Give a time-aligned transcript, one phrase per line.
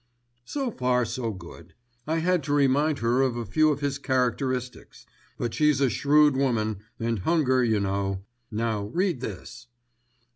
[0.45, 1.75] "So far so good.
[2.07, 5.05] I had to remind her of a few of his characteristics;
[5.37, 8.25] but she's a shrewd woman, and hunger you know.
[8.49, 9.67] Now read this."